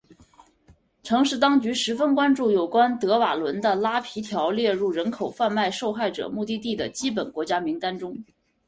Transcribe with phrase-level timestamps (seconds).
[1.03, 8.17] 城市当局十分关注有关德瓦伦的拉皮条列入人口贩卖受害者目的地的基本国家名单中。